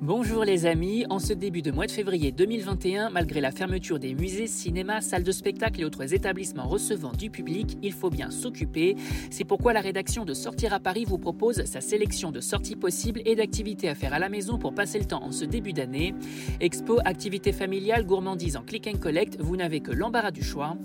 Bonjour 0.00 0.44
les 0.44 0.66
amis, 0.66 1.06
en 1.08 1.20
ce 1.20 1.32
début 1.32 1.62
de 1.62 1.70
mois 1.70 1.86
de 1.86 1.90
février 1.90 2.32
2021, 2.32 3.10
malgré 3.10 3.40
la 3.40 3.52
fermeture 3.52 4.00
des 4.00 4.14
musées, 4.14 4.48
cinémas, 4.48 5.00
salles 5.00 5.22
de 5.22 5.30
spectacle 5.30 5.80
et 5.80 5.84
autres 5.84 6.12
établissements 6.12 6.66
recevant 6.66 7.12
du 7.12 7.30
public, 7.30 7.78
il 7.80 7.92
faut 7.92 8.10
bien 8.10 8.30
s'occuper. 8.30 8.96
C'est 9.30 9.44
pourquoi 9.44 9.72
la 9.72 9.80
rédaction 9.80 10.24
de 10.24 10.34
Sortir 10.34 10.72
à 10.72 10.80
Paris 10.80 11.04
vous 11.06 11.18
propose 11.18 11.64
sa 11.64 11.80
sélection 11.80 12.32
de 12.32 12.40
sorties 12.40 12.76
possibles 12.76 13.22
et 13.24 13.36
d'activités 13.36 13.88
à 13.88 13.94
faire 13.94 14.12
à 14.12 14.18
la 14.18 14.28
maison 14.28 14.58
pour 14.58 14.74
passer 14.74 14.98
le 14.98 15.04
temps 15.04 15.22
en 15.22 15.30
ce 15.30 15.44
début 15.44 15.72
d'année. 15.72 16.12
Expo, 16.60 16.98
activités 17.04 17.52
familiales, 17.52 18.04
gourmandises 18.04 18.56
en 18.56 18.62
click 18.62 18.88
and 18.88 18.98
collect, 18.98 19.40
vous 19.40 19.56
n'avez 19.56 19.80
que 19.80 19.92
l'embarras 19.92 20.32
du 20.32 20.42
choix. 20.42 20.76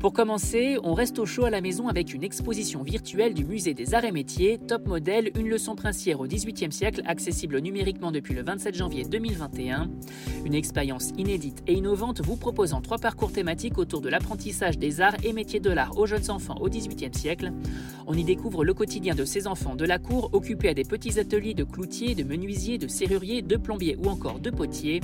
Pour 0.00 0.12
commencer, 0.12 0.76
on 0.84 0.94
reste 0.94 1.18
au 1.18 1.26
chaud 1.26 1.44
à 1.44 1.50
la 1.50 1.60
maison 1.60 1.88
avec 1.88 2.14
une 2.14 2.22
exposition 2.22 2.84
virtuelle 2.84 3.34
du 3.34 3.44
musée 3.44 3.74
des 3.74 3.94
arts 3.94 4.04
et 4.04 4.12
métiers, 4.12 4.58
Top 4.58 4.86
Model, 4.86 5.32
une 5.36 5.48
leçon 5.48 5.74
princière 5.74 6.20
au 6.20 6.26
XVIIIe 6.26 6.70
siècle, 6.70 7.02
accessible 7.04 7.58
numériquement 7.58 8.12
depuis 8.12 8.34
le 8.34 8.42
27 8.44 8.76
janvier 8.76 9.04
2021. 9.04 9.90
Une 10.44 10.54
expérience 10.54 11.10
inédite 11.18 11.64
et 11.66 11.72
innovante 11.72 12.20
vous 12.20 12.36
proposant 12.36 12.80
trois 12.80 12.98
parcours 12.98 13.32
thématiques 13.32 13.76
autour 13.76 14.00
de 14.00 14.08
l'apprentissage 14.08 14.78
des 14.78 15.00
arts 15.00 15.16
et 15.24 15.32
métiers 15.32 15.58
de 15.58 15.70
l'art 15.70 15.98
aux 15.98 16.06
jeunes 16.06 16.30
enfants 16.30 16.58
au 16.60 16.68
XVIIIe 16.68 17.14
siècle. 17.14 17.52
On 18.06 18.14
y 18.14 18.22
découvre 18.22 18.64
le 18.64 18.74
quotidien 18.74 19.16
de 19.16 19.24
ces 19.24 19.48
enfants 19.48 19.74
de 19.74 19.84
la 19.84 19.98
cour 19.98 20.30
occupés 20.32 20.68
à 20.68 20.74
des 20.74 20.84
petits 20.84 21.18
ateliers 21.18 21.54
de 21.54 21.64
cloutiers, 21.64 22.14
de 22.14 22.22
menuisiers, 22.22 22.78
de 22.78 22.86
serruriers, 22.86 23.42
de 23.42 23.56
plombiers 23.56 23.96
ou 24.02 24.08
encore 24.08 24.38
de 24.38 24.50
potiers. 24.50 25.00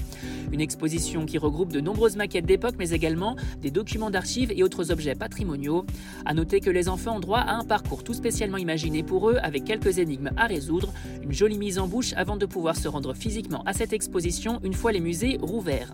Une 0.53 0.61
exposition 0.61 1.27
qui 1.27 1.37
regroupe 1.37 1.73
de 1.73 1.81
nombreuses 1.81 2.17
maquettes 2.17 2.47
d'époque 2.47 2.77
mais 2.79 2.91
également 2.91 3.37
des 3.61 3.71
documents 3.71 4.11
d'archives 4.11 4.53
et 4.55 4.63
autres 4.63 4.74
objets 4.81 5.15
patrimoniaux. 5.15 5.85
À 6.25 6.35
noter 6.35 6.61
que 6.61 6.71
les 6.71 6.89
enfants 6.89 7.17
ont 7.17 7.21
droit 7.21 7.41
à 7.41 7.55
un 7.55 7.65
parcours 7.65 8.05
tout 8.05 8.15
spécialement 8.15 8.59
imaginé 8.59 9.03
pour 9.03 9.31
eux 9.31 9.37
avec 9.43 9.65
quelques 9.65 9.99
énigmes 9.99 10.31
à 10.37 10.47
résoudre, 10.47 10.93
une 11.23 11.33
jolie 11.33 11.59
mise 11.59 11.79
en 11.79 11.89
bouche 11.89 12.13
avant 12.17 12.37
de 12.37 12.47
pouvoir 12.47 12.77
se 12.77 12.89
rendre 12.89 13.15
physiquement 13.15 13.63
à 13.65 13.73
cette 13.73 13.93
exposition 13.93 14.61
une 14.63 14.75
fois 14.75 14.93
les 14.93 15.01
musées 15.01 15.39
rouverts. 15.41 15.93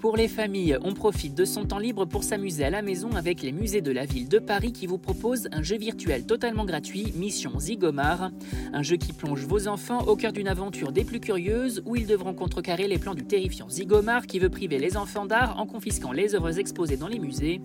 Pour 0.00 0.16
les 0.16 0.28
familles, 0.28 0.78
on 0.82 0.94
profite 0.94 1.34
de 1.34 1.44
son 1.44 1.66
temps 1.66 1.78
libre 1.78 2.06
pour 2.06 2.24
s'amuser 2.24 2.64
à 2.64 2.70
la 2.70 2.80
maison 2.80 3.10
avec 3.16 3.42
les 3.42 3.52
musées 3.52 3.82
de 3.82 3.92
la 3.92 4.06
ville 4.06 4.30
de 4.30 4.38
Paris 4.38 4.72
qui 4.72 4.86
vous 4.86 4.96
proposent 4.96 5.46
un 5.52 5.62
jeu 5.62 5.76
virtuel 5.76 6.24
totalement 6.24 6.64
gratuit, 6.64 7.12
Mission 7.16 7.60
Zigomar. 7.60 8.30
Un 8.72 8.82
jeu 8.82 8.96
qui 8.96 9.12
plonge 9.12 9.44
vos 9.44 9.68
enfants 9.68 10.06
au 10.06 10.16
cœur 10.16 10.32
d'une 10.32 10.48
aventure 10.48 10.92
des 10.92 11.04
plus 11.04 11.20
curieuses 11.20 11.82
où 11.84 11.96
ils 11.96 12.06
devront 12.06 12.32
contrecarrer 12.32 12.88
les 12.88 12.96
plans 12.96 13.14
du 13.14 13.24
terrifiant 13.24 13.68
Zigomar 13.68 14.26
qui 14.26 14.38
veut 14.38 14.48
priver 14.48 14.78
les 14.78 14.96
enfants 14.96 15.26
d'art 15.26 15.60
en 15.60 15.66
confisquant 15.66 16.12
les 16.12 16.34
œuvres 16.34 16.58
exposées 16.58 16.96
dans 16.96 17.08
les 17.08 17.18
musées. 17.18 17.60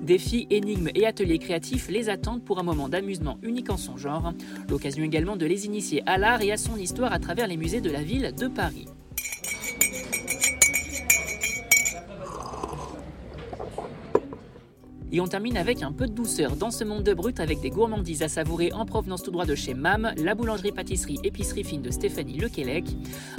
Défis, 0.00 0.46
énigmes 0.48 0.90
et 0.94 1.06
ateliers 1.06 1.38
créatifs 1.38 1.88
les 1.88 2.08
attendent 2.08 2.44
pour 2.44 2.60
un 2.60 2.64
moment 2.64 2.88
d'amusement 2.88 3.38
unique 3.42 3.68
en 3.68 3.76
son 3.76 3.96
genre. 3.96 4.32
L'occasion 4.68 5.02
également 5.02 5.36
de 5.36 5.46
les 5.46 5.66
initier 5.66 6.04
à 6.06 6.18
l'art 6.18 6.40
et 6.40 6.52
à 6.52 6.56
son 6.56 6.76
histoire 6.76 7.12
à 7.12 7.18
travers 7.18 7.48
les 7.48 7.56
musées 7.56 7.80
de 7.80 7.90
la 7.90 8.02
ville 8.02 8.32
de 8.38 8.46
Paris. 8.46 8.86
Et 15.12 15.20
on 15.20 15.26
termine 15.26 15.56
avec 15.56 15.82
un 15.82 15.90
peu 15.90 16.06
de 16.06 16.12
douceur 16.12 16.54
dans 16.54 16.70
ce 16.70 16.84
monde 16.84 17.02
de 17.02 17.12
brut 17.12 17.40
avec 17.40 17.60
des 17.60 17.70
gourmandises 17.70 18.22
à 18.22 18.28
savourer 18.28 18.72
en 18.72 18.84
provenance 18.86 19.24
tout 19.24 19.32
droit 19.32 19.44
de 19.44 19.56
chez 19.56 19.74
MAM, 19.74 20.12
la 20.16 20.36
boulangerie-pâtisserie-épicerie 20.36 21.64
fine 21.64 21.82
de 21.82 21.90
Stéphanie 21.90 22.38
Lequelec. 22.38 22.84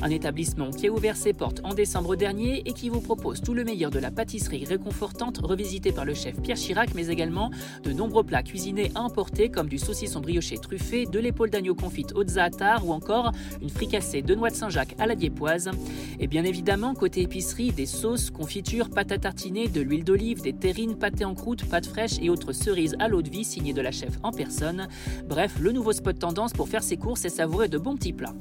Un 0.01 0.09
établissement 0.09 0.71
qui 0.71 0.87
a 0.87 0.91
ouvert 0.91 1.15
ses 1.15 1.31
portes 1.31 1.61
en 1.63 1.73
décembre 1.73 2.17
dernier 2.17 2.61
et 2.65 2.73
qui 2.73 2.89
vous 2.89 2.99
propose 2.99 3.41
tout 3.41 3.53
le 3.53 3.63
meilleur 3.63 3.89
de 3.89 3.99
la 3.99 4.11
pâtisserie 4.11 4.65
réconfortante 4.65 5.39
revisitée 5.41 5.93
par 5.93 6.03
le 6.03 6.13
chef 6.13 6.41
Pierre 6.41 6.57
Chirac, 6.57 6.93
mais 6.93 7.07
également 7.07 7.51
de 7.83 7.93
nombreux 7.93 8.25
plats 8.25 8.43
cuisinés 8.43 8.91
à 8.93 9.01
emporter 9.01 9.49
comme 9.49 9.69
du 9.69 9.77
saucisson 9.77 10.19
brioché 10.19 10.57
truffé, 10.57 11.05
de 11.05 11.19
l'épaule 11.19 11.51
d'agneau 11.51 11.73
confite 11.73 12.13
au 12.15 12.27
zaatar 12.27 12.85
ou 12.85 12.91
encore 12.91 13.31
une 13.61 13.69
fricassée 13.69 14.21
de 14.21 14.35
noix 14.35 14.49
de 14.49 14.55
Saint-Jacques 14.55 14.95
à 14.99 15.05
la 15.05 15.15
diépoise. 15.15 15.71
Et 16.19 16.27
bien 16.27 16.43
évidemment, 16.43 16.93
côté 16.95 17.21
épicerie, 17.21 17.71
des 17.71 17.85
sauces, 17.85 18.29
confitures, 18.29 18.89
pâtes 18.89 19.13
à 19.13 19.17
tartiner, 19.17 19.69
de 19.69 19.79
l'huile 19.79 20.03
d'olive, 20.03 20.41
des 20.41 20.53
terrines, 20.53 20.95
pâtés 20.95 21.23
en 21.23 21.33
croûte, 21.33 21.60
pâtes 21.65 21.87
fraîches 21.87 22.19
et 22.21 22.29
autres 22.29 22.53
cerises 22.53 22.95
à 22.99 23.07
l'eau 23.07 23.21
de 23.21 23.29
vie 23.29 23.43
signées 23.43 23.73
de 23.73 23.81
la 23.81 23.91
chef 23.91 24.17
en 24.23 24.31
personne. 24.31 24.87
Bref, 25.27 25.57
le 25.59 25.71
nouveau 25.71 25.93
spot 25.93 26.17
tendance 26.17 26.53
pour 26.53 26.69
faire 26.69 26.83
ses 26.83 26.97
courses 26.97 27.25
et 27.25 27.29
savourer 27.29 27.67
de 27.67 27.77
bons 27.77 27.95
petits 27.95 28.13
plats. 28.13 28.35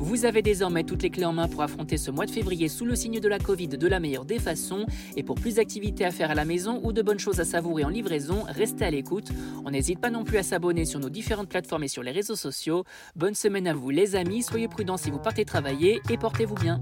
Vous 0.00 0.24
avez 0.24 0.42
désormais 0.42 0.84
toutes 0.84 1.02
les 1.02 1.10
clés 1.10 1.24
en 1.24 1.32
main 1.32 1.48
pour 1.48 1.60
affronter 1.60 1.96
ce 1.96 2.12
mois 2.12 2.24
de 2.24 2.30
février 2.30 2.68
sous 2.68 2.84
le 2.84 2.94
signe 2.94 3.18
de 3.18 3.28
la 3.28 3.40
Covid 3.40 3.66
de 3.66 3.88
la 3.88 3.98
meilleure 3.98 4.24
des 4.24 4.38
façons. 4.38 4.86
Et 5.16 5.24
pour 5.24 5.34
plus 5.34 5.56
d'activités 5.56 6.04
à 6.04 6.12
faire 6.12 6.30
à 6.30 6.36
la 6.36 6.44
maison 6.44 6.80
ou 6.84 6.92
de 6.92 7.02
bonnes 7.02 7.18
choses 7.18 7.40
à 7.40 7.44
savourer 7.44 7.84
en 7.84 7.88
livraison, 7.88 8.44
restez 8.46 8.84
à 8.84 8.90
l'écoute. 8.90 9.30
On 9.64 9.72
n'hésite 9.72 9.98
pas 9.98 10.10
non 10.10 10.22
plus 10.22 10.38
à 10.38 10.44
s'abonner 10.44 10.84
sur 10.84 11.00
nos 11.00 11.10
différentes 11.10 11.48
plateformes 11.48 11.82
et 11.82 11.88
sur 11.88 12.04
les 12.04 12.12
réseaux 12.12 12.36
sociaux. 12.36 12.84
Bonne 13.16 13.34
semaine 13.34 13.66
à 13.66 13.74
vous 13.74 13.90
les 13.90 14.14
amis, 14.14 14.44
soyez 14.44 14.68
prudents 14.68 14.96
si 14.96 15.10
vous 15.10 15.18
partez 15.18 15.44
travailler 15.44 16.00
et 16.08 16.16
portez-vous 16.16 16.54
bien. 16.54 16.80